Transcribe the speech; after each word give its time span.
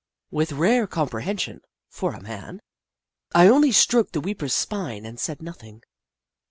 With 0.31 0.51
rare 0.53 0.87
comprehension, 0.87 1.61
for 1.87 2.15
a 2.15 2.21
man, 2.23 2.59
I 3.35 3.47
only 3.47 3.71
stroked 3.71 4.13
the 4.13 4.19
weeper's 4.19 4.55
spine 4.55 5.05
and 5.05 5.19
said 5.19 5.43
nothing. 5.43 5.83